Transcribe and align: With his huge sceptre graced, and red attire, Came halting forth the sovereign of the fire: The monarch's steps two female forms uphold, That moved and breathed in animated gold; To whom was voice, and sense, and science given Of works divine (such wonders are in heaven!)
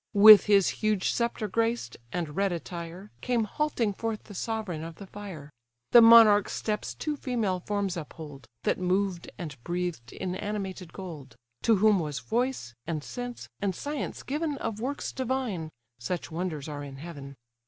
With 0.15 0.45
his 0.47 0.67
huge 0.81 1.11
sceptre 1.11 1.47
graced, 1.47 1.95
and 2.11 2.35
red 2.35 2.51
attire, 2.51 3.11
Came 3.21 3.43
halting 3.43 3.93
forth 3.93 4.23
the 4.23 4.33
sovereign 4.33 4.83
of 4.83 4.95
the 4.95 5.05
fire: 5.05 5.51
The 5.91 6.01
monarch's 6.01 6.53
steps 6.53 6.95
two 6.95 7.15
female 7.15 7.59
forms 7.59 7.95
uphold, 7.95 8.47
That 8.63 8.79
moved 8.79 9.29
and 9.37 9.55
breathed 9.63 10.11
in 10.11 10.33
animated 10.33 10.91
gold; 10.91 11.35
To 11.61 11.75
whom 11.75 11.99
was 11.99 12.17
voice, 12.17 12.73
and 12.87 13.03
sense, 13.03 13.47
and 13.59 13.75
science 13.75 14.23
given 14.23 14.57
Of 14.57 14.79
works 14.79 15.11
divine 15.11 15.69
(such 15.99 16.31
wonders 16.31 16.67
are 16.67 16.83
in 16.83 16.95
heaven!) 16.95 17.35